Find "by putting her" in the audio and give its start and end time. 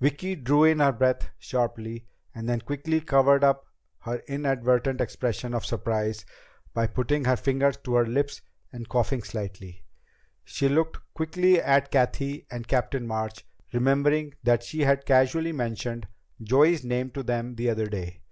6.74-7.36